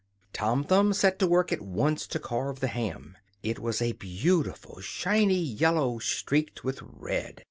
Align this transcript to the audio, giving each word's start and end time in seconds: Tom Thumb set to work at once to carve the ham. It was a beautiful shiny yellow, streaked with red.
Tom 0.33 0.63
Thumb 0.63 0.93
set 0.93 1.19
to 1.19 1.27
work 1.27 1.51
at 1.51 1.61
once 1.61 2.07
to 2.07 2.17
carve 2.17 2.59
the 2.59 2.69
ham. 2.69 3.15
It 3.43 3.59
was 3.59 3.83
a 3.83 3.91
beautiful 3.91 4.79
shiny 4.81 5.39
yellow, 5.43 5.99
streaked 5.99 6.63
with 6.63 6.79
red. 6.81 7.39